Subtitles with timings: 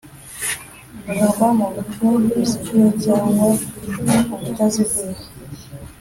[1.05, 3.45] Bikorwa mu buryo buziguye cyangwa
[4.33, 5.21] ubutaziguye